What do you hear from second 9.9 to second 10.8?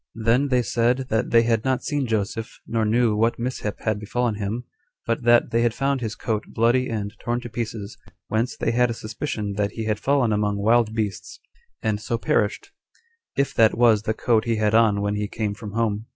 fallen among